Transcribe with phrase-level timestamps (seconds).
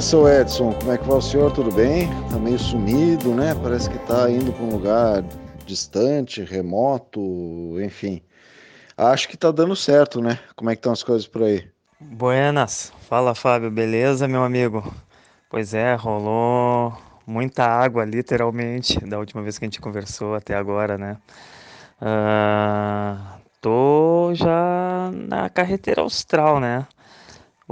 [0.00, 0.72] Seu Edson.
[0.72, 1.52] Como é que vai o senhor?
[1.52, 2.08] Tudo bem?
[2.30, 3.54] Tá meio sumido, né?
[3.62, 5.22] Parece que tá indo para um lugar
[5.66, 7.20] distante, remoto,
[7.80, 8.22] enfim.
[8.96, 10.38] Acho que tá dando certo, né?
[10.56, 11.68] Como é que estão as coisas por aí?
[12.00, 12.92] Buenas.
[13.08, 13.70] Fala, Fábio.
[13.70, 14.82] Beleza, meu amigo?
[15.50, 20.96] Pois é, rolou muita água, literalmente, da última vez que a gente conversou até agora,
[20.96, 21.18] né?
[22.00, 26.86] Uh, tô já na carreteira austral, né?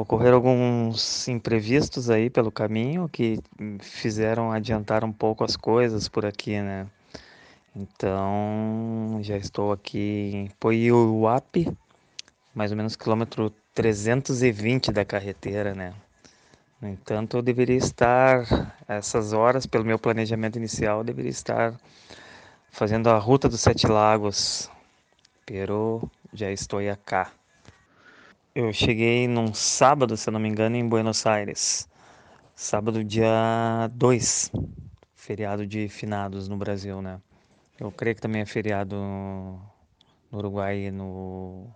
[0.00, 3.40] Ocorreram alguns imprevistos aí pelo caminho que
[3.80, 6.86] fizeram adiantar um pouco as coisas por aqui, né?
[7.74, 11.76] Então, já estou aqui em Poiuape,
[12.54, 15.92] mais ou menos quilômetro 320 da carreteira, né?
[16.80, 18.46] No entanto, eu deveria estar,
[18.86, 21.74] essas horas, pelo meu planejamento inicial, deveria estar
[22.70, 24.70] fazendo a ruta dos Sete Lagos,
[25.44, 27.32] pero já estou cá.
[28.54, 31.88] Eu cheguei num sábado, se eu não me engano, em Buenos Aires.
[32.54, 34.50] Sábado, dia 2,
[35.14, 37.20] feriado de finados no Brasil, né?
[37.78, 39.60] Eu creio que também é feriado no
[40.32, 41.66] Uruguai e, no,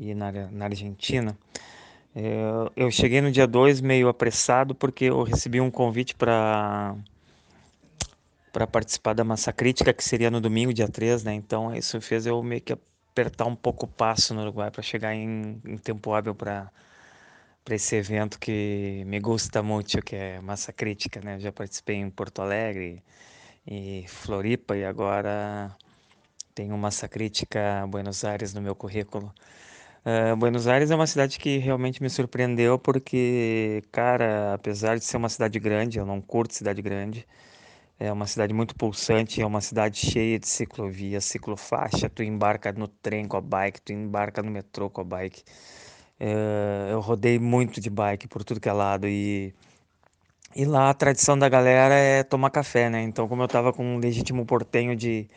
[0.00, 1.38] e na, na Argentina.
[2.14, 6.96] Eu, eu cheguei no dia 2 meio apressado porque eu recebi um convite para
[8.52, 11.34] para participar da massa crítica que seria no domingo, dia 3, né?
[11.34, 12.72] Então isso fez eu meio que
[13.16, 16.70] apertar um pouco o passo no Uruguai para chegar em, em, tempo hábil para
[17.64, 21.34] para esse evento que me gusta muito, que é Massa Crítica, né?
[21.34, 23.02] Eu já participei em Porto Alegre
[23.66, 25.76] e Floripa e agora
[26.54, 29.34] tenho Massa Crítica Buenos Aires no meu currículo.
[30.04, 35.16] Uh, Buenos Aires é uma cidade que realmente me surpreendeu porque, cara, apesar de ser
[35.16, 37.26] uma cidade grande, eu não curto cidade grande,
[37.98, 42.88] é uma cidade muito pulsante, é uma cidade cheia de ciclovia, ciclofaixa, tu embarca no
[42.88, 45.42] trem com a bike, tu embarca no metrô com a bike.
[46.20, 49.54] É, eu rodei muito de bike por tudo que é lado e,
[50.54, 53.02] e lá a tradição da galera é tomar café, né?
[53.02, 55.28] Então, como eu tava com um legítimo portenho de,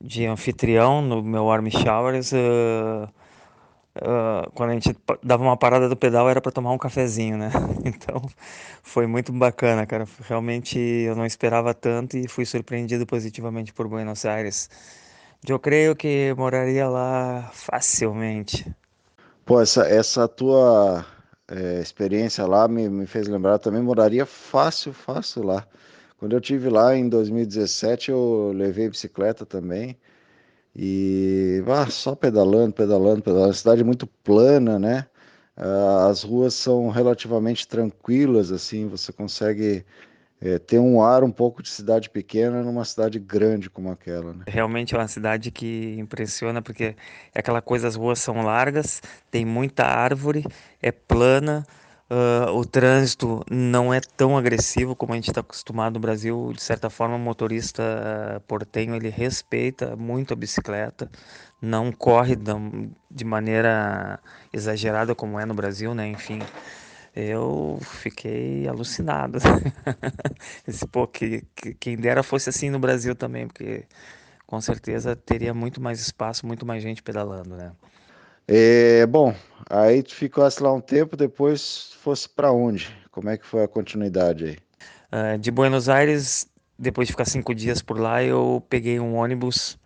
[0.00, 3.08] de anfitrião no meu Army Showers, uh,
[4.54, 7.50] Quando a gente dava uma parada do pedal era para tomar um cafezinho, né?
[7.84, 8.22] Então
[8.82, 10.06] foi muito bacana, cara.
[10.22, 14.70] Realmente eu não esperava tanto e fui surpreendido positivamente por Buenos Aires.
[15.46, 18.66] Eu creio que moraria lá facilmente.
[19.44, 21.04] Pô, essa, essa tua
[21.48, 25.66] é, experiência lá me, me fez lembrar também, moraria fácil, fácil lá.
[26.18, 29.96] Quando eu tive lá em 2017, eu levei bicicleta também.
[30.74, 33.50] E ah, só pedalando, pedalando, pedalando.
[33.50, 35.06] A cidade é muito plana, né?
[35.56, 39.84] Ah, as ruas são relativamente tranquilas, assim, você consegue
[40.40, 44.44] é, ter um ar um pouco de cidade pequena numa cidade grande como aquela, né?
[44.46, 46.96] Realmente é uma cidade que impressiona porque
[47.34, 50.44] é aquela coisa, as ruas são largas, tem muita árvore,
[50.80, 51.66] é plana,
[52.10, 56.52] Uh, o trânsito não é tão agressivo como a gente está acostumado no Brasil.
[56.52, 57.82] De certa forma, o motorista
[58.36, 61.08] uh, portenho ele respeita muito a bicicleta,
[61.62, 62.36] não corre
[63.08, 64.18] de maneira
[64.52, 66.08] exagerada como é no Brasil, né?
[66.08, 66.40] Enfim,
[67.14, 69.38] eu fiquei alucinado.
[70.66, 73.84] Esse, pô, que, que, quem dera fosse assim no Brasil também, porque
[74.46, 77.70] com certeza teria muito mais espaço, muito mais gente pedalando, né?
[78.52, 79.32] É, bom,
[79.70, 82.92] aí tu ficasse lá um tempo, depois fosse para onde?
[83.12, 84.58] Como é que foi a continuidade aí?
[85.12, 89.78] Uh, de Buenos Aires, depois de ficar cinco dias por lá, eu peguei um ônibus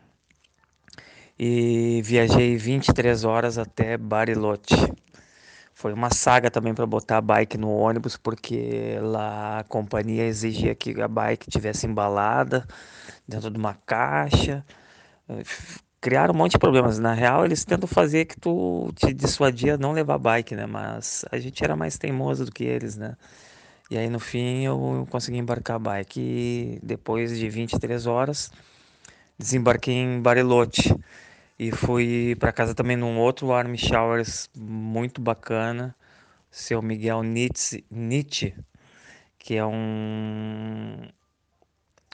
[1.38, 4.90] e viajei 23 horas até Bariloche.
[5.74, 10.74] Foi uma saga também para botar a bike no ônibus, porque lá a companhia exigia
[10.74, 12.66] que a bike tivesse embalada
[13.28, 14.64] dentro de uma caixa
[16.04, 16.98] criaram um monte de problemas.
[16.98, 20.66] Na real, eles tentam fazer que tu te dissuadia não levar bike, né?
[20.66, 23.16] Mas a gente era mais teimoso do que eles, né?
[23.90, 28.50] E aí no fim eu consegui embarcar a bike e depois de 23 horas
[29.38, 30.94] desembarquei em Bariloche
[31.58, 35.94] e fui para casa também num outro Army Showers muito bacana,
[36.50, 38.54] seu Miguel Nietzsche, Nietzsche
[39.38, 41.08] que é um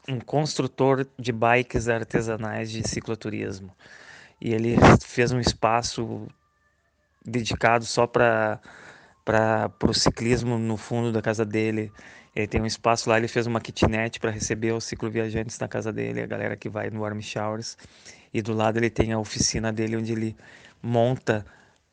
[0.09, 3.75] um construtor de bikes artesanais de cicloturismo.
[4.41, 6.27] E ele fez um espaço
[7.25, 8.61] dedicado só para
[9.25, 11.93] para o ciclismo no fundo da casa dele.
[12.35, 15.93] Ele tem um espaço lá, ele fez uma kitnet para receber os cicloviajantes na casa
[15.93, 17.77] dele, a galera que vai no Warm Showers.
[18.33, 20.37] E do lado ele tem a oficina dele onde ele
[20.83, 21.45] monta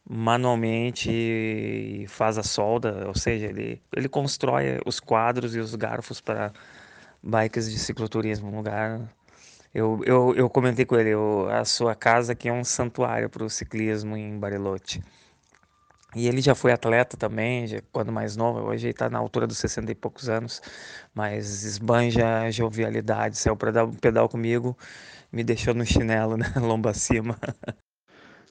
[0.09, 6.21] manualmente e faz a solda, ou seja, ele, ele constrói os quadros e os garfos
[6.21, 6.54] para
[7.23, 9.01] bikes de cicloturismo, um lugar.
[9.73, 13.43] Eu, eu, eu comentei com ele, eu, a sua casa aqui é um santuário para
[13.43, 15.03] o ciclismo em Bariloche.
[16.15, 19.45] E ele já foi atleta também, já, quando mais novo, hoje ele está na altura
[19.45, 20.61] dos 60 e poucos anos,
[21.13, 24.75] mas esbanja jovialidade, saiu para dar um pedal comigo,
[25.31, 27.37] me deixou no chinelo, né, lomba acima.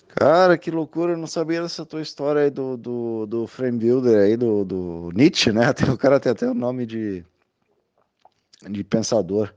[0.09, 4.19] Cara, que loucura, eu não sabia dessa tua história aí do, do, do frame builder
[4.19, 5.63] aí, do, do Nietzsche, né?
[5.93, 7.25] O cara tem até o nome de,
[8.71, 9.53] de pensador.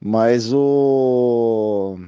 [0.00, 1.98] Mas o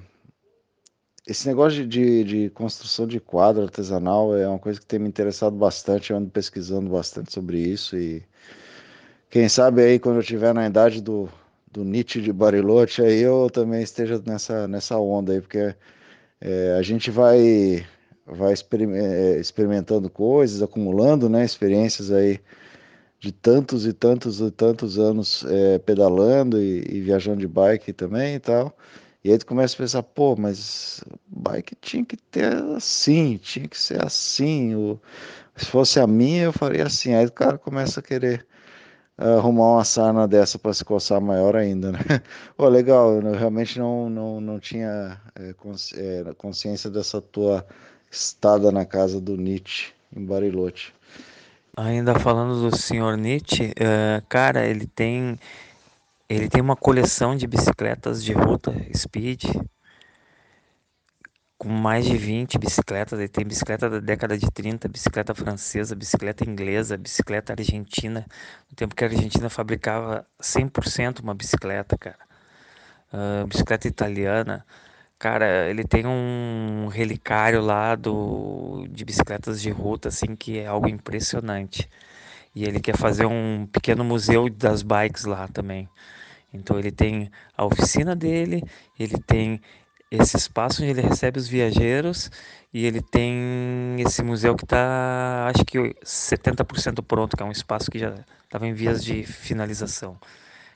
[1.26, 5.54] esse negócio de, de, construção de quadro artesanal é uma coisa que tem me interessado
[5.56, 6.10] bastante.
[6.10, 8.22] Eu ando pesquisando bastante sobre isso e
[9.30, 11.28] quem sabe aí quando eu estiver na idade do,
[11.70, 15.74] do Nietzsche de Bariloche, aí eu também esteja nessa, nessa onda aí, porque
[16.40, 17.86] é, a gente vai,
[18.26, 22.40] vai é, experimentando coisas, acumulando né, experiências aí
[23.22, 28.34] de tantos e tantos e tantos anos é, pedalando e, e viajando de bike também
[28.34, 28.76] e tal.
[29.24, 33.78] E aí tu começa a pensar, pô, mas bike tinha que ter assim, tinha que
[33.78, 34.98] ser assim.
[35.54, 37.14] Se fosse a minha, eu faria assim.
[37.14, 38.44] Aí o cara começa a querer
[39.16, 41.98] arrumar uma sarna dessa para se coçar maior ainda, né?
[42.56, 47.64] Pô, legal, eu realmente não, não, não tinha é, é, consciência dessa tua
[48.10, 50.92] estada na casa do Nietzsche, em Bariloche.
[51.76, 55.38] Ainda falando do senhor Nietzsche, uh, cara, ele tem
[56.28, 59.44] ele tem uma coleção de bicicletas de ruta speed
[61.58, 63.18] com mais de 20 bicicletas.
[63.18, 68.26] Ele tem bicicleta da década de 30, bicicleta francesa, bicicleta inglesa, bicicleta argentina.
[68.68, 72.18] No tempo que a Argentina fabricava 100% uma bicicleta, cara.
[73.12, 74.66] Uh, bicicleta italiana.
[75.22, 80.88] Cara, ele tem um relicário lá do, de bicicletas de ruta, assim, que é algo
[80.88, 81.88] impressionante.
[82.52, 85.88] E ele quer fazer um pequeno museu das bikes lá também.
[86.52, 88.64] Então ele tem a oficina dele,
[88.98, 89.60] ele tem
[90.10, 92.28] esse espaço onde ele recebe os viajeros
[92.74, 97.92] e ele tem esse museu que está, acho que 70% pronto, que é um espaço
[97.92, 100.18] que já estava em vias de finalização.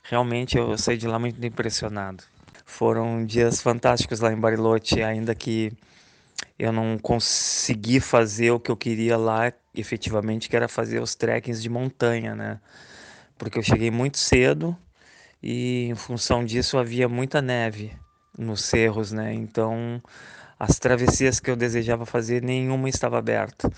[0.03, 2.23] Realmente eu saí de lá muito impressionado.
[2.69, 5.71] Foram dias fantásticos lá em Bariloche, ainda que
[6.59, 11.63] eu não consegui fazer o que eu queria lá efetivamente, que era fazer os trekkings
[11.63, 12.59] de montanha, né?
[13.37, 14.77] Porque eu cheguei muito cedo,
[15.41, 17.93] e em função disso havia muita neve
[18.37, 19.33] nos cerros, né?
[19.33, 20.03] Então
[20.59, 23.71] as travessias que eu desejava fazer nenhuma estava aberta.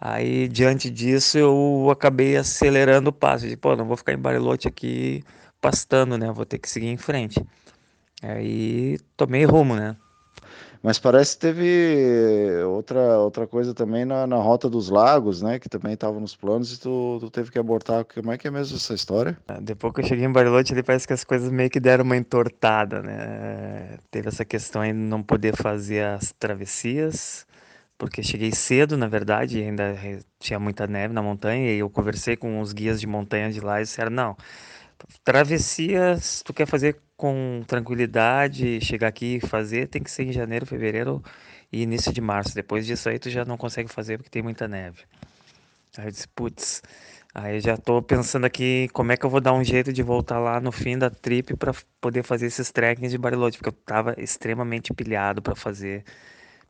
[0.00, 4.68] Aí diante disso eu acabei acelerando o passo, de pô, não vou ficar em Bariloche
[4.68, 5.24] aqui
[5.60, 6.30] pastando, né?
[6.30, 7.42] Vou ter que seguir em frente.
[8.22, 9.96] Aí tomei rumo, né?
[10.82, 15.58] Mas parece que teve outra, outra coisa também na, na Rota dos Lagos, né?
[15.58, 18.04] Que também estava nos planos e tu, tu, teve que abortar.
[18.04, 19.36] Como é que é mesmo essa história?
[19.48, 22.04] Ah, depois que eu cheguei em Bariloche, ele parece que as coisas meio que deram
[22.04, 23.98] uma entortada, né?
[24.10, 27.44] Teve essa questão aí de não poder fazer as travessias,
[27.96, 29.96] porque cheguei cedo, na verdade, e ainda
[30.38, 33.80] tinha muita neve na montanha, e eu conversei com os guias de montanha de lá
[33.80, 34.36] e disseram, não,
[35.24, 40.64] travessias tu quer fazer com tranquilidade, chegar aqui e fazer, tem que ser em janeiro,
[40.64, 41.22] fevereiro
[41.72, 42.54] e início de março.
[42.54, 45.02] Depois disso aí tu já não consegue fazer porque tem muita neve.
[45.98, 46.80] Aí eu disse, putz,
[47.34, 50.38] aí já tô pensando aqui como é que eu vou dar um jeito de voltar
[50.38, 54.14] lá no fim da trip para poder fazer esses trekkings de Bariloche, porque eu tava
[54.16, 56.04] extremamente pilhado para fazer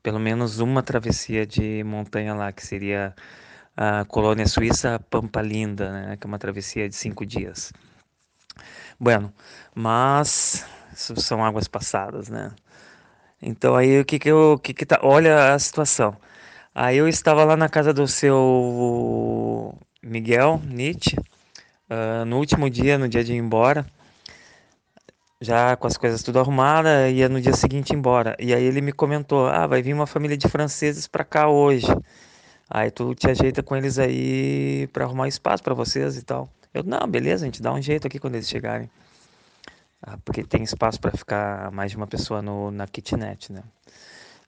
[0.03, 3.15] pelo menos uma travessia de montanha lá, que seria
[3.77, 7.71] a colônia suíça Pampa Linda, né, que é uma travessia de cinco dias.
[8.99, 9.33] Bueno,
[9.75, 12.51] mas isso são águas passadas, né?
[13.43, 16.17] Então aí o que que eu, que que tá, olha a situação.
[16.75, 21.17] Aí eu estava lá na casa do seu Miguel Nietzsche,
[21.91, 23.87] uh, no último dia, no dia de ir embora,
[25.41, 28.37] já com as coisas tudo arrumadas, ia no dia seguinte embora.
[28.39, 31.87] E aí ele me comentou: "Ah, vai vir uma família de franceses para cá hoje.
[32.71, 36.49] Aí tu te ajeita com eles aí para arrumar espaço para vocês e tal".
[36.75, 38.91] Eu, não, beleza, a gente dá um jeito aqui quando eles chegarem.
[40.03, 43.63] Ah, porque tem espaço para ficar mais de uma pessoa no, na kitnet, né?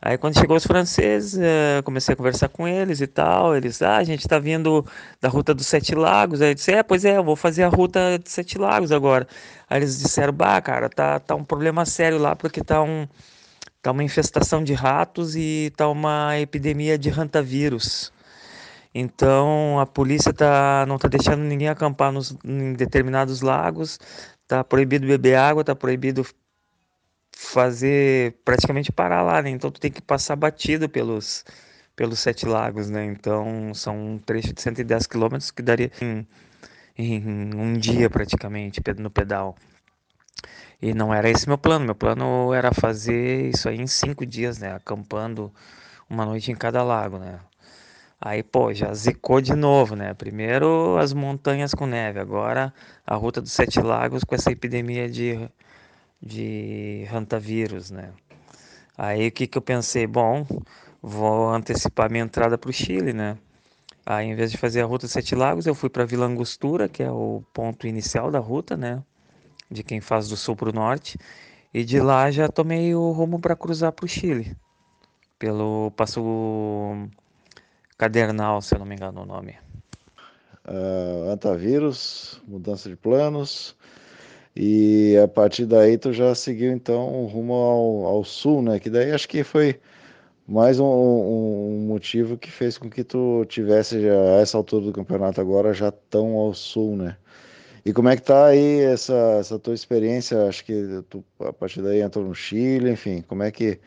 [0.02, 3.54] Aí quando chegou os franceses, eh, comecei a conversar com eles e tal.
[3.54, 4.84] Eles, ah, a gente tá vindo
[5.20, 6.40] da ruta dos Sete Lagos.
[6.40, 9.28] Aí eu disse, é, pois é, eu vou fazer a ruta de Sete Lagos agora.
[9.68, 13.06] Aí eles disseram, bah, cara, tá, tá um problema sério lá porque tá um
[13.82, 18.12] tá uma infestação de ratos e tá uma epidemia de rantavírus.
[18.94, 23.99] Então a polícia tá, não está deixando ninguém acampar nos, em determinados lagos,
[24.42, 26.26] está proibido beber água, está proibido
[27.37, 29.50] fazer praticamente parar lá, né?
[29.50, 31.44] Então tu tem que passar batido pelos
[31.97, 33.04] pelos sete lagos, né?
[33.04, 36.26] Então são um trecho de 110 quilômetros que daria em,
[36.97, 39.56] em um dia praticamente no pedal.
[40.80, 41.85] E não era esse meu plano.
[41.85, 44.73] Meu plano era fazer isso aí em cinco dias, né?
[44.75, 45.52] Acampando
[46.09, 47.38] uma noite em cada lago, né?
[48.20, 50.12] Aí, pô, já zicou de novo, né?
[50.12, 52.72] Primeiro as montanhas com neve, agora
[53.06, 55.48] a ruta dos Sete Lagos com essa epidemia de,
[56.20, 58.12] de hantavírus, né?
[58.96, 60.06] Aí o que que eu pensei?
[60.06, 60.46] Bom,
[61.00, 63.38] vou antecipar minha entrada para o Chile, né?
[64.04, 66.88] Aí, em vez de fazer a ruta dos Sete Lagos, eu fui para Vila Angostura,
[66.88, 69.02] que é o ponto inicial da ruta, né?
[69.70, 71.18] De quem faz do sul para o norte.
[71.72, 74.56] E de lá já tomei o rumo para cruzar para o Chile,
[75.38, 76.20] pelo Passo
[78.00, 79.57] Cadernal, se eu não me engano o nome.
[80.66, 83.76] Uh, antavírus, mudança de planos.
[84.57, 88.80] E a partir daí tu já seguiu então rumo ao, ao sul, né?
[88.80, 89.78] Que daí acho que foi
[90.49, 94.92] mais um, um, motivo que fez com que tu tivesse já, a essa altura do
[94.92, 97.19] campeonato agora já tão ao sul, né?
[97.85, 100.49] E como é que tá aí essa, essa tua experiência?
[100.49, 103.78] Acho que tu, a partir daí entrou no Chile, enfim, como é que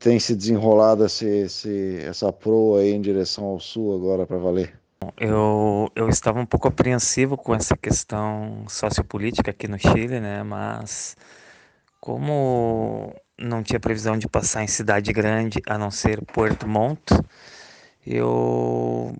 [0.00, 4.80] tem se desenrolado esse, esse, essa proa aí em direção ao sul agora para valer?
[5.18, 10.42] Eu, eu estava um pouco apreensivo com essa questão sociopolítica aqui no Chile, né?
[10.42, 11.16] Mas
[12.00, 17.12] como não tinha previsão de passar em cidade grande, a não ser Puerto Montt,
[18.06, 19.14] eu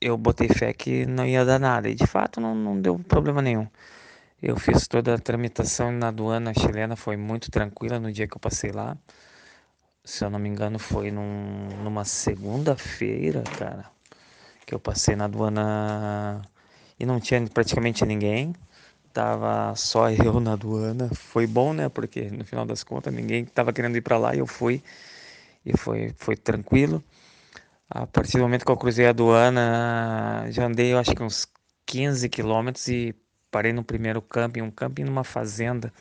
[0.00, 1.88] eu botei fé que não ia dar nada.
[1.88, 3.66] E de fato não, não deu problema nenhum.
[4.42, 8.40] Eu fiz toda a tramitação na aduana chilena, foi muito tranquila no dia que eu
[8.40, 8.96] passei lá
[10.06, 13.90] se eu não me engano, foi num, numa segunda-feira, cara,
[14.64, 16.42] que eu passei na aduana
[16.98, 18.54] e não tinha praticamente ninguém.
[19.12, 21.10] Tava só eu na aduana.
[21.12, 21.88] Foi bom, né?
[21.88, 24.82] Porque no final das contas ninguém tava querendo ir para lá e eu fui.
[25.64, 27.02] E foi, foi tranquilo.
[27.90, 31.48] A partir do momento que eu cruzei a aduana, já andei, eu acho que uns
[31.84, 33.14] 15 quilômetros e
[33.50, 35.92] parei no primeiro camping, um camping numa fazenda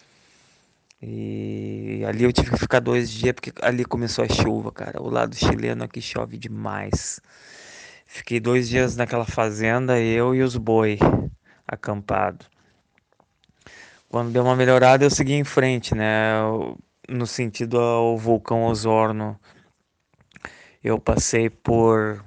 [1.07, 4.99] e ali eu tive que ficar dois dias porque ali começou a chuva, cara.
[4.99, 7.21] O lado chileno aqui chove demais.
[8.07, 10.97] Fiquei dois dias naquela fazenda, eu e os boi
[11.67, 12.47] acampado.
[14.09, 16.37] Quando deu uma melhorada, eu segui em frente, né?
[17.07, 19.39] No sentido ao vulcão Osorno.
[20.83, 22.25] Eu passei por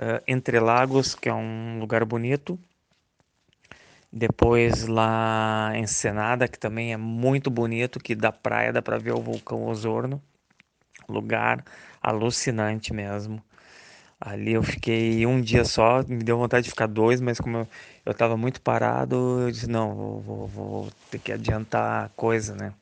[0.00, 2.58] uh, Entre Lagos, que é um lugar bonito.
[4.16, 9.20] Depois lá Ensenada, que também é muito bonito, que da praia dá para ver o
[9.20, 10.22] vulcão Osorno.
[11.08, 11.64] Lugar
[12.00, 13.42] alucinante mesmo.
[14.20, 17.66] Ali eu fiquei um dia só, me deu vontade de ficar dois, mas como
[18.06, 22.54] eu, estava muito parado, eu disse, não, vou, vou, vou, ter que adiantar a coisa,
[22.54, 22.72] né?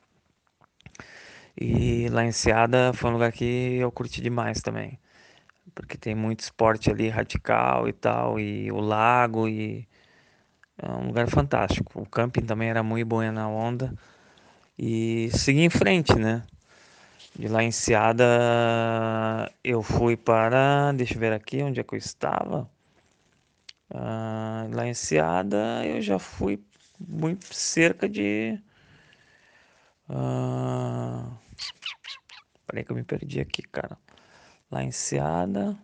[1.59, 4.99] E lá em Enseada foi um lugar que eu curti demais também.
[5.73, 9.87] Porque tem muito esporte ali radical e tal, e o lago e
[10.77, 12.01] é um lugar fantástico.
[12.01, 13.93] O camping também era muito bom na onda.
[14.77, 16.43] E segui em frente, né?
[17.35, 18.23] De lá em Seada
[19.63, 20.91] eu fui para.
[20.93, 22.69] Deixa eu ver aqui onde é que eu estava.
[23.89, 26.63] Ah, lá em Seada eu já fui
[26.99, 28.59] muito cerca de.
[30.09, 31.31] Ah,
[32.67, 33.97] peraí que eu me perdi aqui, cara.
[34.71, 35.77] Lá em Seada.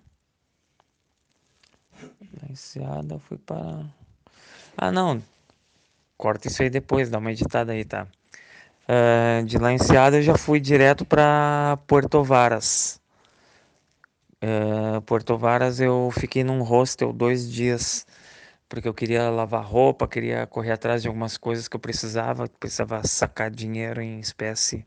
[2.41, 3.86] Lá em Seada eu fui para.
[4.81, 5.21] Ah, não.
[6.17, 8.07] Corta isso aí depois, dá uma editada aí, tá?
[8.88, 13.01] Uh, de lá em Seada eu já fui direto para Porto Varas.
[14.41, 18.07] Uh, Porto Varas eu fiquei num hostel dois dias
[18.69, 23.05] porque eu queria lavar roupa, queria correr atrás de algumas coisas que eu precisava, precisava
[23.05, 24.86] sacar dinheiro em espécie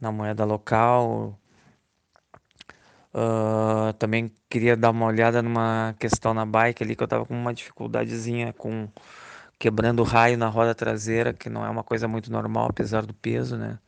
[0.00, 1.38] na moeda local.
[3.14, 7.34] Uh, também queria dar uma olhada numa questão na bike ali que eu tava com
[7.34, 8.88] uma dificuldadezinha com
[9.58, 13.56] quebrando raio na roda traseira, que não é uma coisa muito normal apesar do peso,
[13.56, 13.78] né?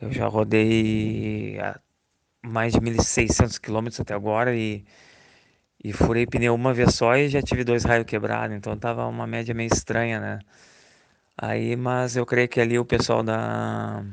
[0.00, 1.58] Eu já rodei
[2.42, 4.84] mais de 1.600 quilômetros até agora e,
[5.82, 9.26] e furei pneu uma vez só e já tive dois raios quebrados, então tava uma
[9.26, 10.38] média meio estranha, né?
[11.36, 14.04] Aí, mas eu creio que ali o pessoal da,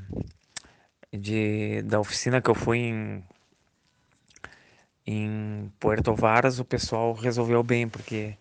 [1.13, 3.23] de, da oficina que eu fui em
[5.11, 8.37] em Puerto Varas o pessoal resolveu bem, porque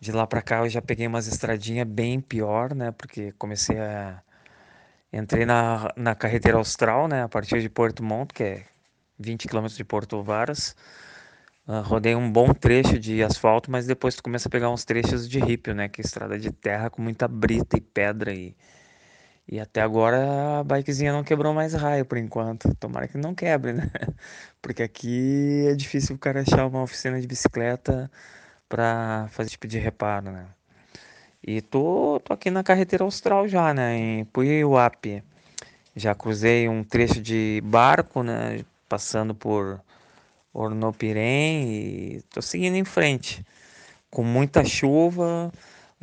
[0.00, 2.90] de lá para cá eu já peguei umas estradinhas bem pior, né?
[2.90, 4.22] Porque comecei a
[5.12, 8.64] entrei na, na carretera austral, né, a partir de Porto Montt, que é
[9.18, 10.74] 20 km de Porto Varas.
[11.68, 15.28] Uh, rodei um bom trecho de asfalto, mas depois tu começa a pegar uns trechos
[15.28, 18.56] de rípio, né, que é estrada de terra com muita brita e pedra e
[19.48, 22.74] e até agora a bikezinha não quebrou mais raio por enquanto.
[22.76, 23.90] Tomara que não quebre, né?
[24.62, 28.10] Porque aqui é difícil o cara achar uma oficina de bicicleta
[28.68, 30.46] para fazer tipo de reparo, né?
[31.44, 33.96] E tô, tô aqui na carretera austral já, né?
[33.96, 35.22] Em Puiuapi.
[35.94, 38.64] Já cruzei um trecho de barco, né?
[38.88, 39.80] Passando por
[40.54, 43.44] Ornopirém e tô seguindo em frente.
[44.10, 45.52] Com muita chuva,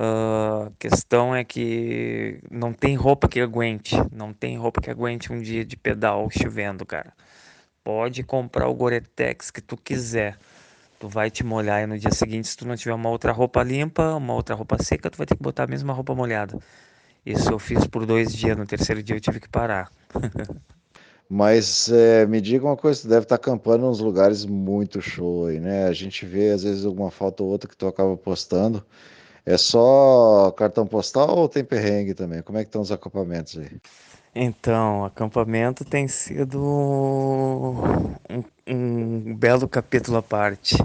[0.01, 5.33] a uh, questão é que não tem roupa que aguente, não tem roupa que aguente
[5.33, 7.11] um dia de pedal chovendo, cara.
[7.83, 10.37] Pode comprar o Goretex que tu quiser.
[11.01, 13.61] Tu vai te molhar e no dia seguinte, se tu não tiver uma outra roupa
[13.61, 16.57] limpa, uma outra roupa seca, tu vai ter que botar a mesma roupa molhada.
[17.25, 19.91] Isso eu fiz por dois dias, no terceiro dia eu tive que parar.
[21.27, 25.47] Mas é, me diga uma coisa, tu deve estar acampando em uns lugares muito show
[25.47, 25.87] aí, né?
[25.87, 28.83] A gente vê às vezes alguma foto ou outra que tu acaba postando.
[29.49, 32.43] É só cartão postal ou tem perrengue também?
[32.43, 33.81] Como é que estão os acampamentos aí?
[34.35, 36.61] Então, acampamento tem sido
[38.29, 40.75] um, um belo capítulo à parte.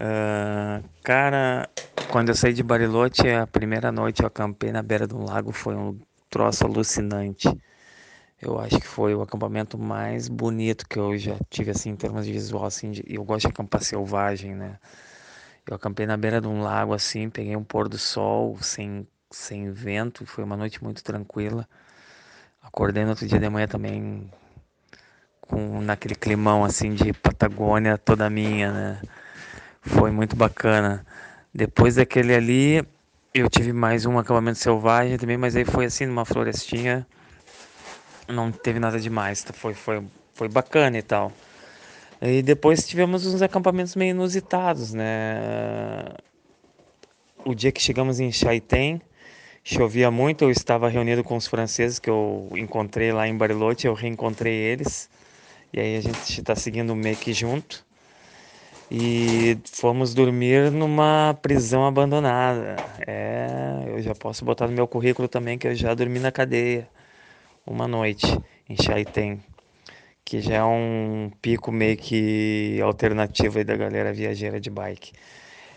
[0.00, 1.68] Uh, cara,
[2.10, 5.52] quando eu saí de Bariloche, a primeira noite eu acampei na beira de um lago,
[5.52, 6.00] foi um
[6.30, 7.48] troço alucinante.
[8.40, 12.24] Eu acho que foi o acampamento mais bonito que eu já tive, assim, em termos
[12.24, 14.78] de visual, assim, de, eu gosto de acampar selvagem, né?
[15.66, 19.70] Eu acampei na beira de um lago, assim, peguei um pôr do sol, sem, sem
[19.72, 21.66] vento, foi uma noite muito tranquila.
[22.62, 24.30] Acordei no outro dia de manhã também
[25.40, 29.02] com naquele climão, assim, de Patagônia toda minha, né?
[29.80, 31.04] Foi muito bacana.
[31.52, 32.86] Depois daquele ali,
[33.32, 37.06] eu tive mais um acampamento selvagem também, mas aí foi assim, numa florestinha
[38.28, 40.02] não teve nada demais, foi, foi,
[40.32, 41.32] foi bacana e tal.
[42.26, 46.14] E depois tivemos uns acampamentos meio inusitados, né?
[47.44, 49.00] O dia que chegamos em Chaitén,
[49.62, 53.92] chovia muito, eu estava reunido com os franceses que eu encontrei lá em Bariloche, eu
[53.92, 55.10] reencontrei eles,
[55.72, 57.84] e aí a gente está seguindo meio que junto.
[58.90, 62.94] E fomos dormir numa prisão abandonada.
[63.06, 66.88] É, eu já posso botar no meu currículo também que eu já dormi na cadeia
[67.66, 68.26] uma noite
[68.68, 69.40] em Chaitén,
[70.24, 75.12] que já é um pico meio que alternativo aí da galera viajeira de bike.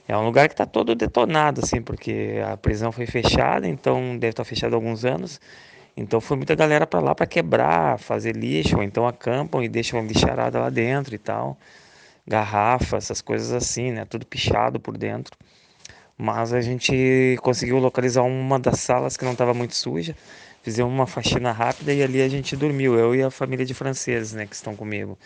[0.07, 4.29] É um lugar que está todo detonado, assim, porque a prisão foi fechada, então deve
[4.29, 5.41] estar tá fechada há alguns anos.
[5.97, 10.05] Então foi muita galera para lá para quebrar, fazer lixo, ou então acampam e deixam
[10.05, 11.57] lixarada lá dentro e tal.
[12.25, 14.05] Garrafa, essas coisas assim, né?
[14.05, 15.37] Tudo pichado por dentro.
[16.17, 20.15] Mas a gente conseguiu localizar uma das salas que não estava muito suja
[20.67, 24.33] Fizemos uma faxina rápida e ali a gente dormiu, eu e a família de franceses,
[24.33, 25.17] né, que estão comigo.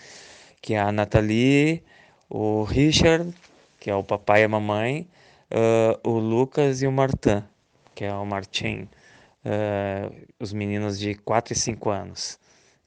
[0.62, 1.82] Que é a Nathalie,
[2.30, 3.34] o Richard,
[3.80, 5.08] que é o papai e a mamãe,
[5.52, 7.44] uh, o Lucas e o Martin,
[7.96, 8.88] que é o Martin,
[9.44, 12.38] uh, os meninos de 4 e 5 anos.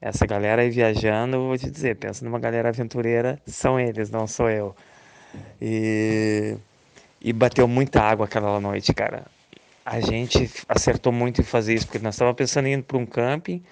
[0.00, 4.28] Essa galera aí viajando, eu vou te dizer, pensa numa galera aventureira, são eles, não
[4.28, 4.76] sou eu.
[5.60, 6.56] E,
[7.20, 9.33] e bateu muita água aquela noite, cara
[9.84, 13.06] a gente acertou muito em fazer isso, porque nós estávamos pensando em ir para um
[13.06, 13.62] camping,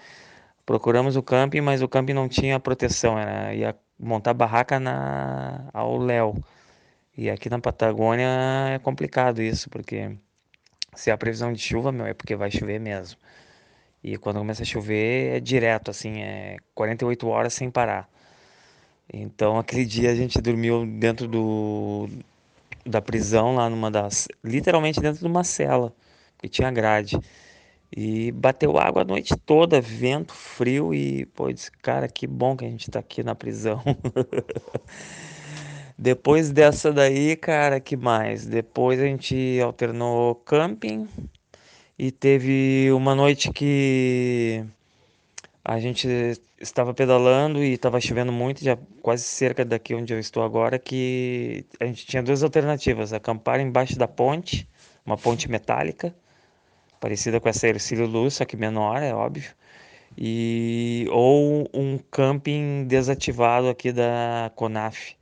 [0.67, 5.97] procuramos o camping, mas o camping não tinha proteção, era ia montar barraca na ao
[5.99, 6.37] léu.
[7.17, 8.29] E aqui na Patagônia
[8.75, 10.17] é complicado isso, porque
[10.95, 13.19] se há previsão de chuva, meu, é porque vai chover mesmo.
[14.03, 18.09] E quando começa a chover é direto, assim, é 48 horas sem parar.
[19.13, 22.09] Então aquele dia a gente dormiu dentro do
[22.85, 25.95] da prisão lá numa das literalmente dentro de uma cela
[26.43, 27.19] e tinha grade.
[27.95, 32.65] E bateu água a noite toda, vento, frio e, pô, disse, cara, que bom que
[32.65, 33.83] a gente tá aqui na prisão.
[35.99, 38.47] Depois dessa daí, cara, que mais?
[38.47, 41.07] Depois a gente alternou camping
[41.99, 44.65] e teve uma noite que
[45.65, 46.09] a gente
[46.61, 51.65] estava pedalando e estava chovendo muito, já quase cerca daqui onde eu estou agora, que
[51.79, 54.69] a gente tinha duas alternativas, acampar embaixo da ponte,
[55.07, 56.15] uma ponte metálica,
[57.01, 59.53] parecida com essa Ercílio Luz, só que menor, é óbvio.
[60.19, 65.17] E, ou um camping desativado aqui da Conaf,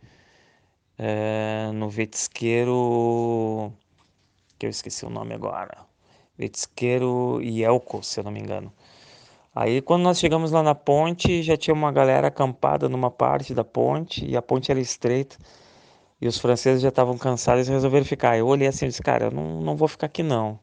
[0.99, 3.73] é, no Vetisqueiro,
[4.59, 5.79] que eu esqueci o nome agora,
[6.37, 8.73] Vetisqueiro Yelco, se eu não me engano.
[9.61, 13.63] Aí quando nós chegamos lá na ponte, já tinha uma galera acampada numa parte da
[13.63, 15.37] ponte, e a ponte era estreita,
[16.21, 18.39] e os franceses já estavam cansados e resolveram ficar.
[18.39, 20.59] Eu olhei assim e disse, cara, eu não, não vou ficar aqui não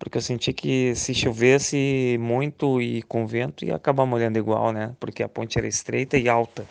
[0.00, 4.94] porque eu senti que se chovesse muito e com vento ia acabar molhando igual, né?
[4.98, 6.66] Porque a ponte era estreita e alta.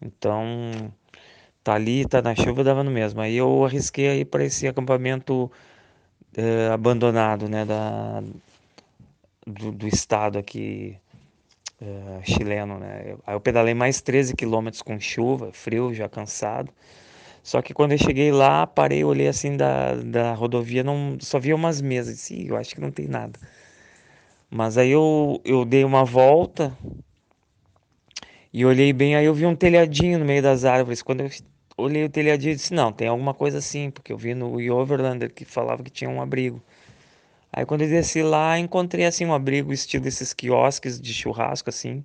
[0.00, 0.40] Então,
[1.62, 3.20] tá ali, tá na chuva, dava no mesmo.
[3.20, 5.50] Aí eu arrisquei aí para esse acampamento
[6.36, 7.64] eh, abandonado, né?
[7.66, 8.22] Da,
[9.46, 10.96] do, do estado aqui
[11.80, 13.16] eh, chileno, né?
[13.26, 16.72] Aí eu pedalei mais 13 quilômetros com chuva, frio, já cansado.
[17.42, 21.56] Só que quando eu cheguei lá, parei, olhei assim da, da rodovia, não, só via
[21.56, 22.20] umas mesas.
[22.20, 23.38] Sim, eu acho que não tem nada.
[24.50, 26.76] Mas aí eu, eu dei uma volta
[28.52, 31.02] E olhei bem, aí eu vi um telhadinho no meio das árvores.
[31.02, 31.30] Quando eu
[31.76, 35.32] olhei o telhadinho, eu disse: Não, tem alguma coisa assim, porque eu vi no Overlander
[35.32, 36.62] que falava que tinha um abrigo.
[37.56, 42.02] Aí quando eu desci lá, encontrei assim um abrigo estilo desses quiosques de churrasco, assim,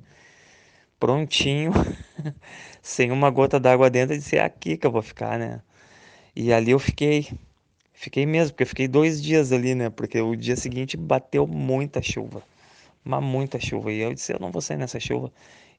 [0.99, 1.71] prontinho,
[2.83, 4.13] sem uma gota d'água dentro.
[4.13, 5.61] Eu disse: É aqui que eu vou ficar, né?
[6.35, 7.27] E ali eu fiquei.
[7.93, 9.89] Fiquei mesmo, porque eu fiquei dois dias ali, né?
[9.89, 12.43] Porque o dia seguinte bateu muita chuva.
[13.03, 13.91] Mas muita chuva.
[13.91, 15.31] E eu disse, eu não vou sair nessa chuva.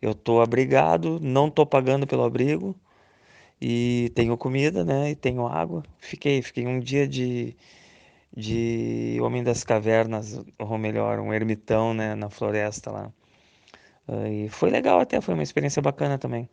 [0.02, 2.76] Eu tô abrigado, não tô pagando pelo abrigo.
[3.60, 5.10] E tenho comida, né?
[5.10, 5.84] E tenho água.
[5.98, 7.56] Fiquei, fiquei um dia de,
[8.36, 12.14] de Homem das Cavernas, ou melhor, um ermitão, né?
[12.14, 13.12] Na floresta lá.
[14.28, 16.48] E foi legal até, foi uma experiência bacana também.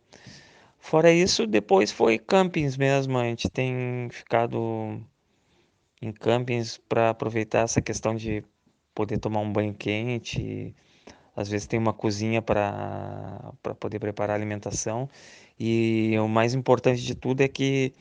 [0.78, 3.18] Fora isso, depois foi campings mesmo.
[3.18, 5.00] A gente tem ficado
[6.00, 8.44] em campings para aproveitar essa questão de
[8.94, 10.74] poder tomar um banho quente.
[11.34, 15.08] Às vezes tem uma cozinha para poder preparar alimentação.
[15.58, 17.92] E o mais importante de tudo é que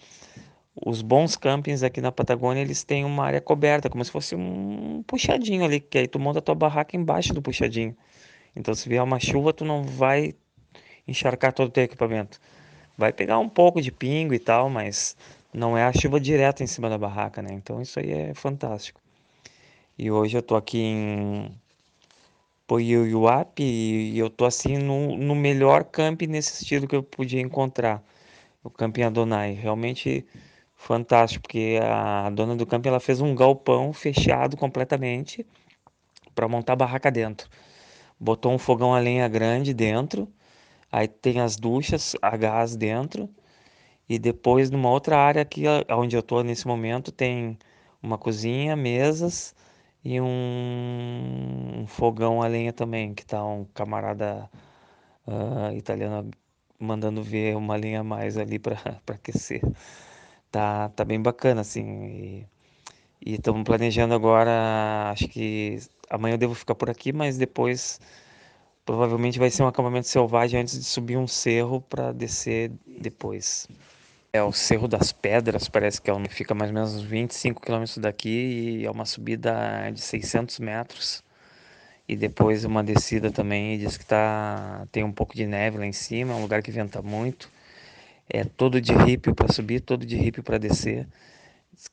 [0.85, 5.03] os bons campings aqui na Patagônia, eles têm uma área coberta, como se fosse um
[5.07, 7.95] puxadinho ali, que aí tu monta a tua barraca embaixo do puxadinho.
[8.55, 10.33] Então se vier uma chuva, tu não vai
[11.07, 12.39] encharcar todo o teu equipamento.
[12.97, 15.15] Vai pegar um pouco de pingo e tal, mas
[15.53, 17.49] não é a chuva direta em cima da barraca, né?
[17.53, 19.01] Então isso aí é fantástico.
[19.97, 21.51] E hoje eu tô aqui em
[22.67, 28.03] Poiuiuape e eu tô assim no, no melhor camping nesse estilo que eu podia encontrar.
[28.63, 30.25] O Camping Adonai, realmente
[30.77, 35.45] fantástico, porque a dona do camping ela fez um galpão fechado completamente
[36.35, 37.49] para montar a barraca dentro.
[38.19, 40.27] Botou um fogão a lenha grande dentro,
[40.91, 43.29] aí tem as duchas a gás dentro
[44.09, 47.57] e depois, numa outra área aqui, onde eu estou nesse momento, tem
[48.01, 49.55] uma cozinha, mesas
[50.03, 54.49] e um, fogão a lenha também, que está um camarada
[55.27, 56.31] uh, italiano
[56.79, 59.61] mandando ver uma lenha a mais ali para aquecer.
[60.57, 62.43] Tá, tá bem bacana, assim.
[63.23, 65.77] E estamos planejando agora, acho que
[66.09, 67.99] amanhã eu devo ficar por aqui, mas depois
[68.85, 73.67] provavelmente vai ser um acampamento selvagem antes de subir um cerro para descer depois.
[74.33, 77.99] É o Cerro das Pedras, parece que é onde fica mais ou menos 25 quilômetros
[77.99, 81.23] daqui e é uma subida de 600 metros.
[82.09, 85.93] E depois uma descida também, diz que tá, tem um pouco de neve lá em
[85.93, 87.47] cima, é um lugar que venta muito.
[88.29, 91.07] É todo de ripio para subir, todo de ripio para descer.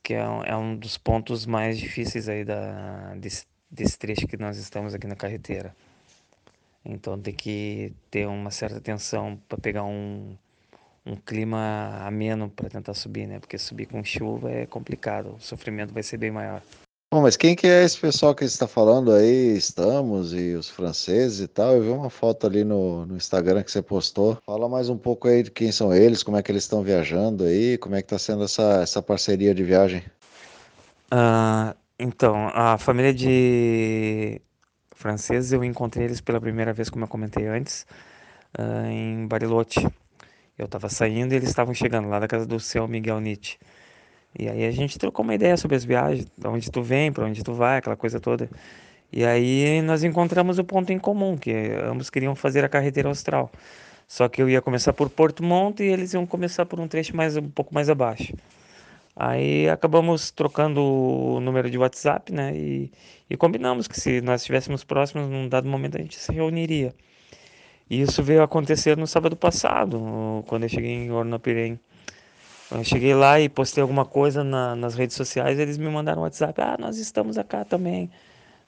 [0.03, 4.37] Que é um, é um, dos pontos mais difíceis aí da, desse, desse trecho que
[4.37, 5.75] nós estamos aqui na carreteira.
[6.83, 10.35] Então tem que ter uma certa atenção para pegar um,
[11.05, 13.39] um clima ameno para tentar subir, né?
[13.39, 16.61] Porque subir com chuva é complicado, o sofrimento vai ser bem maior.
[17.15, 19.55] Bom, mas quem que é esse pessoal que está falando aí?
[19.55, 21.73] Estamos e os franceses e tal.
[21.73, 24.37] Eu vi uma foto ali no, no Instagram que você postou.
[24.45, 27.45] Fala mais um pouco aí de quem são eles, como é que eles estão viajando
[27.45, 30.03] aí, como é que está sendo essa, essa parceria de viagem.
[31.09, 34.41] Uh, então, a família de
[34.93, 37.85] franceses eu encontrei eles pela primeira vez, como eu comentei antes,
[38.59, 39.87] uh, em Bariloche.
[40.57, 43.57] Eu estava saindo e eles estavam chegando lá da casa do seu Miguel Nietzsche.
[44.37, 47.25] E aí a gente trocou uma ideia sobre as viagens, de onde tu vem, para
[47.25, 48.49] onde tu vai, aquela coisa toda.
[49.11, 51.51] E aí nós encontramos o ponto em comum, que
[51.83, 53.49] ambos queriam fazer a carreteira austral.
[54.07, 57.15] Só que eu ia começar por Porto Monte e eles iam começar por um trecho
[57.15, 58.33] mais um pouco mais abaixo.
[59.15, 62.55] Aí acabamos trocando o número de WhatsApp, né?
[62.55, 62.91] E,
[63.29, 66.93] e combinamos que se nós estivéssemos próximos, num dado momento a gente se reuniria.
[67.89, 71.79] E isso veio acontecer no sábado passado, quando eu cheguei em Ornapirém.
[72.77, 76.23] Eu cheguei lá e postei alguma coisa na, nas redes sociais, eles me mandaram um
[76.23, 78.11] WhatsApp, ah, nós estamos acá também,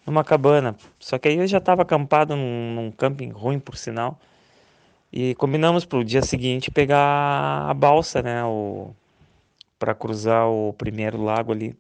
[0.06, 0.78] numa cabana.
[0.98, 4.18] Só que aí eu já estava acampado num, num, camping ruim, por sinal,
[5.12, 8.42] e combinamos para o dia seguinte pegar a balsa, né,
[9.78, 11.76] para cruzar o primeiro lago ali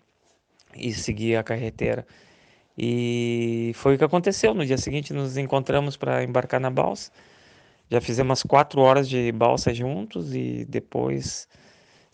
[0.75, 2.05] e seguir a carreteira.
[2.77, 4.53] E foi o que aconteceu.
[4.53, 7.11] No dia seguinte nos encontramos para embarcar na balsa.
[7.89, 11.47] Já fizemos quatro horas de balsa juntos e depois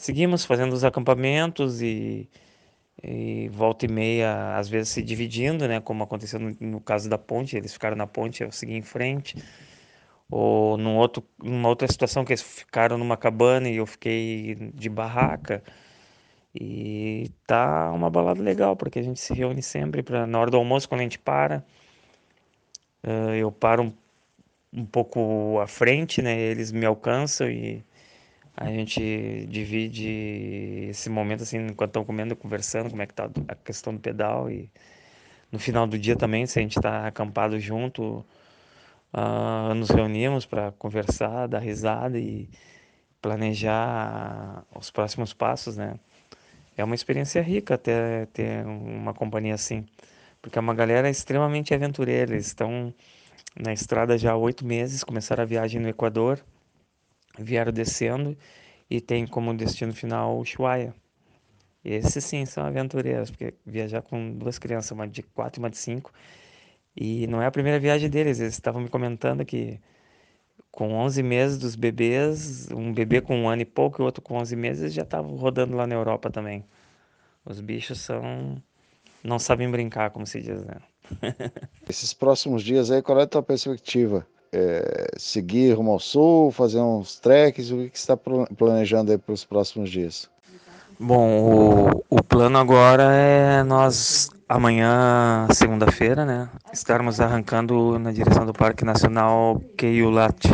[0.03, 2.29] seguimos fazendo os acampamentos e,
[3.01, 5.79] e volta e meia, às vezes se dividindo, né?
[5.79, 9.37] Como aconteceu no, no caso da ponte, eles ficaram na ponte, eu segui em frente.
[10.29, 14.89] Ou num outro, numa outra situação que eles ficaram numa cabana e eu fiquei de
[14.89, 15.63] barraca.
[16.55, 20.57] E tá uma balada legal, porque a gente se reúne sempre para na hora do
[20.57, 21.63] almoço, quando a gente para.
[23.37, 23.93] Eu paro um,
[24.81, 26.37] um pouco à frente, né?
[26.39, 27.83] Eles me alcançam e
[28.55, 33.55] a gente divide esse momento assim, enquanto estão comendo, conversando, como é que tá a
[33.55, 34.69] questão do pedal e
[35.51, 38.25] no final do dia também, se a gente está acampado junto,
[39.13, 42.49] uh, nos reunimos para conversar, dar risada e
[43.21, 45.95] planejar os próximos passos, né?
[46.75, 49.85] É uma experiência rica ter, ter uma companhia assim,
[50.41, 52.33] porque é uma galera extremamente aventureira.
[52.33, 52.93] Eles estão
[53.55, 56.43] na estrada já há oito meses, começaram a viagem no Equador,
[57.37, 58.37] vieram descendo
[58.89, 60.93] e tem como destino final Ushuaia.
[61.83, 65.77] Esses sim são aventureiros, porque viajar com duas crianças, uma de quatro e uma de
[65.77, 66.13] cinco,
[66.95, 68.39] e não é a primeira viagem deles.
[68.39, 69.79] Eles estavam me comentando que
[70.71, 74.35] com 11 meses dos bebês, um bebê com um ano e pouco e outro com
[74.37, 76.63] 11 meses já estavam rodando lá na Europa também.
[77.45, 78.61] Os bichos são
[79.23, 80.75] não sabem brincar, como se diz, né?
[81.87, 84.27] Esses próximos dias aí, qual é a tua perspectiva?
[84.55, 89.33] É, seguir rumo ao sul, fazer uns treks, o que, você está planejando aí para
[89.33, 90.29] os próximos dias?
[90.99, 98.53] Bom, o, o plano agora é nós amanhã, segunda-feira, né, estarmos arrancando na direção do
[98.53, 100.45] Parque Nacional Keiulat,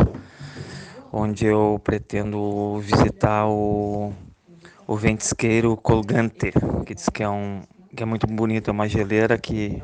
[1.12, 4.14] onde eu pretendo visitar o,
[4.86, 6.52] o ventisqueiro Colgante,
[6.86, 7.60] que diz que é um
[7.94, 9.82] que é muito bonito, é uma geleira que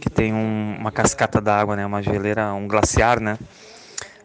[0.00, 3.38] que tem um, uma cascata d'água, né, uma geleira, um glaciar, né.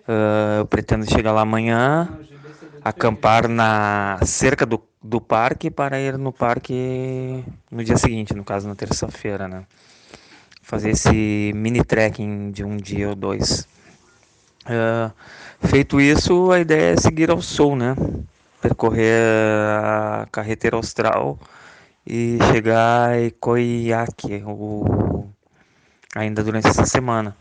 [0.08, 2.08] Uh, eu pretendo chegar lá amanhã,
[2.84, 8.68] acampar na cerca do do parque para ir no parque no dia seguinte, no caso
[8.68, 9.64] na terça-feira, né?
[10.64, 13.68] Fazer esse mini trekking de um dia ou dois.
[14.66, 15.14] Uh,
[15.68, 17.96] feito isso, a ideia é seguir ao sul, né?
[18.60, 19.22] Percorrer
[19.70, 21.38] a carretera austral
[22.06, 25.30] e chegar em Koyaki, o...
[26.16, 27.36] ainda durante essa semana.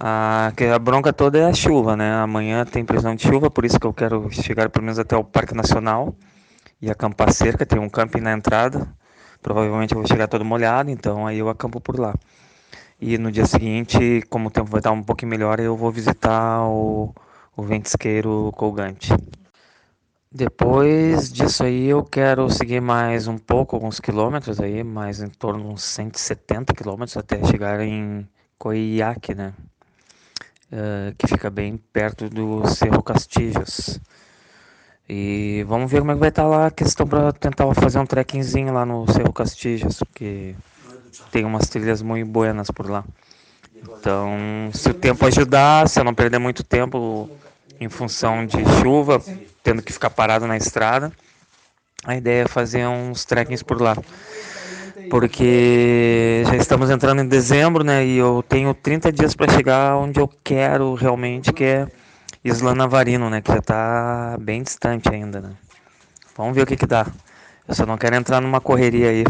[0.00, 2.14] A, a bronca toda é a chuva, né?
[2.16, 5.24] Amanhã tem previsão de chuva, por isso que eu quero chegar pelo menos até o
[5.24, 6.14] Parque Nacional
[6.80, 8.88] e acampar cerca, tem um camping na entrada.
[9.42, 12.14] Provavelmente eu vou chegar todo molhado, então aí eu acampo por lá.
[13.00, 16.64] E no dia seguinte, como o tempo vai estar um pouquinho melhor, eu vou visitar
[16.64, 17.14] o,
[17.56, 19.12] o ventisqueiro colgante.
[20.38, 25.64] Depois disso aí eu quero seguir mais um pouco, alguns quilômetros aí, mais em torno
[25.64, 28.24] de uns 170 quilômetros até chegar em
[28.56, 29.52] Coiaque, né?
[30.72, 33.98] Uh, que fica bem perto do Cerro Castilhos.
[35.08, 38.06] E vamos ver como é que vai estar lá a questão para tentar fazer um
[38.06, 40.54] trekkingzinho lá no Cerro Castilhos, porque
[41.32, 43.04] tem umas trilhas muito buenas por lá.
[43.74, 47.28] Então, se o tempo ajudar, se eu não perder muito tempo
[47.80, 49.20] em função de chuva,
[49.68, 51.12] tendo que ficar parado na estrada,
[52.02, 53.94] a ideia é fazer uns trekkings por lá.
[55.10, 58.06] Porque já estamos entrando em dezembro, né?
[58.06, 61.86] E eu tenho 30 dias para chegar onde eu quero realmente, que é
[62.42, 63.42] Isla Navarino, né?
[63.42, 65.50] Que já tá bem distante ainda, né?
[66.34, 67.06] Vamos ver o que que dá.
[67.66, 69.24] Eu só não quero entrar numa correria aí.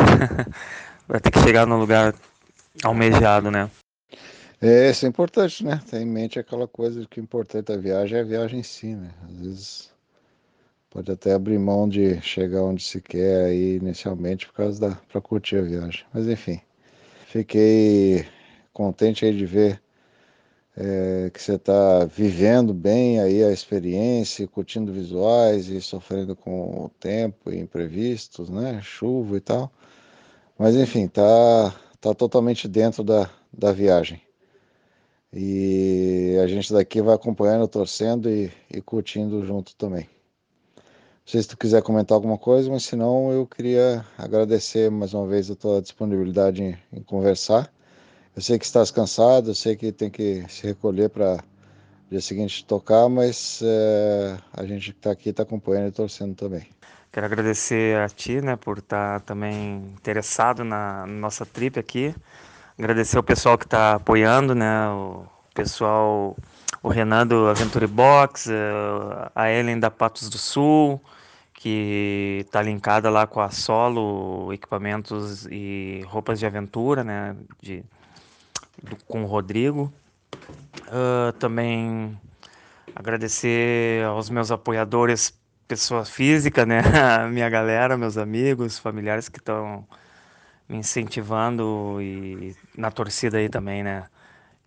[1.08, 2.14] Vai ter que chegar no lugar
[2.84, 3.68] almejado, né?
[4.62, 5.80] É, isso é importante, né?
[5.90, 8.94] Ter em mente aquela coisa que o importante da viagem é a viagem em si,
[8.94, 9.10] né?
[9.28, 9.97] Às vezes
[10.90, 15.20] pode até abrir mão de chegar onde se quer aí inicialmente por causa da para
[15.20, 16.04] curtir a viagem.
[16.12, 16.60] Mas enfim,
[17.26, 18.26] fiquei
[18.72, 19.80] contente aí de ver
[20.76, 26.88] é, que você está vivendo bem aí a experiência, curtindo visuais e sofrendo com o
[27.00, 28.80] tempo e imprevistos, né?
[28.82, 29.72] Chuva e tal.
[30.58, 34.22] Mas enfim, tá, tá totalmente dentro da, da viagem.
[35.32, 40.08] E a gente daqui vai acompanhando, torcendo e, e curtindo junto também.
[41.28, 45.26] Sei se tu quiser comentar alguma coisa, mas se não, eu queria agradecer mais uma
[45.26, 47.70] vez a tua disponibilidade em, em conversar
[48.38, 51.42] eu sei que estás cansado, eu sei que tem que se recolher para
[52.08, 56.64] dia seguinte tocar, mas é, a gente que está aqui está acompanhando e torcendo também.
[57.10, 62.14] Quero agradecer a ti, né, por estar tá também interessado na nossa trip aqui.
[62.78, 66.36] Agradecer ao pessoal que está apoiando, né, o pessoal,
[66.80, 71.00] o Renan do Aventure Box, eh, a Ellen da Patos do Sul,
[71.60, 77.84] que está linkada lá com a Solo, equipamentos e roupas de aventura, né, de
[78.80, 79.92] do, com o Rodrigo.
[80.86, 82.16] Uh, também
[82.94, 86.80] agradecer aos meus apoiadores, pessoa física, né?
[87.24, 89.84] A minha galera, meus amigos, familiares que estão
[90.68, 94.06] me incentivando e na torcida aí também, né?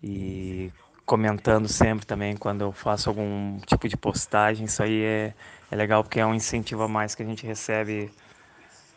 [0.03, 0.73] E
[1.11, 4.63] comentando sempre também quando eu faço algum tipo de postagem.
[4.63, 5.33] Isso aí é,
[5.69, 8.09] é legal porque é um incentivo a mais que a gente recebe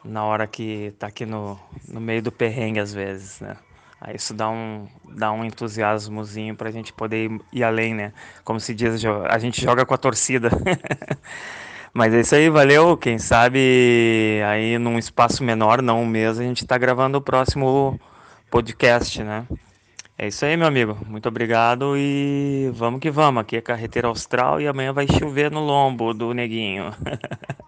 [0.05, 3.57] na hora que tá aqui no, no meio do perrengue às vezes, né?
[4.01, 8.13] Aí isso dá um, dá um entusiasmozinho para a gente poder ir, ir, além, né?
[8.45, 10.51] Como se diz, a gente joga com a torcida.
[11.93, 12.97] Mas é isso aí, valeu.
[12.97, 17.99] Quem sabe aí num espaço menor, não um mês, a gente está gravando o próximo
[18.53, 19.45] podcast, né?
[20.17, 20.97] É isso aí, meu amigo.
[21.07, 23.41] Muito obrigado e vamos que vamos.
[23.41, 26.93] Aqui é carreteira austral e amanhã vai chover no lombo do neguinho.